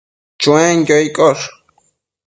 Chuenquio 0.41 0.97
iccosh 1.07 1.45